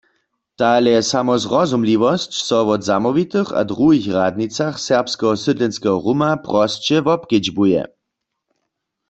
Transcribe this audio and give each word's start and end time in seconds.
Tale 0.59 0.93
samozrozumliwosć 1.13 2.31
so 2.47 2.57
wot 2.67 2.81
zamołwitych 2.89 3.47
w 3.59 3.65
druhich 3.71 4.05
radnicach 4.21 4.75
serbskeho 4.87 5.33
sydlenskeho 5.43 5.97
ruma 6.05 6.31
prosće 6.47 6.97
wobkedźbuje. 7.09 7.81